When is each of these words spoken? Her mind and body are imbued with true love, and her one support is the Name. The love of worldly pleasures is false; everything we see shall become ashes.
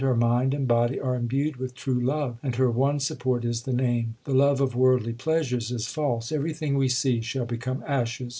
Her 0.01 0.15
mind 0.15 0.55
and 0.55 0.67
body 0.67 0.99
are 0.99 1.13
imbued 1.15 1.57
with 1.57 1.75
true 1.75 2.01
love, 2.03 2.39
and 2.41 2.55
her 2.55 2.71
one 2.71 2.99
support 2.99 3.45
is 3.45 3.61
the 3.61 3.71
Name. 3.71 4.15
The 4.23 4.33
love 4.33 4.59
of 4.59 4.75
worldly 4.75 5.13
pleasures 5.13 5.69
is 5.69 5.85
false; 5.85 6.31
everything 6.31 6.73
we 6.73 6.87
see 6.89 7.21
shall 7.21 7.45
become 7.45 7.83
ashes. 7.85 8.29